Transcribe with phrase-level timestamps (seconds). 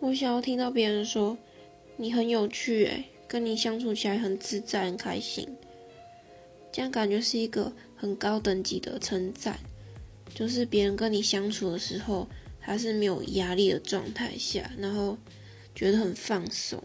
[0.00, 1.36] 我想要听到别人说
[1.96, 5.48] 你很有趣诶跟你相处起来很自在很开心。
[6.70, 9.58] 这样感觉是一个很高等级的称赞
[10.32, 12.28] 就是别人跟你相处的时候
[12.60, 15.18] 他是没有压力的状态下然后
[15.74, 16.80] 觉得很放松